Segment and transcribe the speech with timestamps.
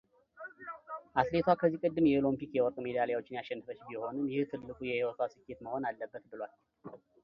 [1.21, 6.53] አትሌቷ ከዚህ ቀደም የኦሊምፒክ የወርቅ ሜዳሊያዎችን ያሸነፈች ቢሆንም ይህ ትልቁ የሕይወቷ ስኬት መሆን አለበት ብሏል።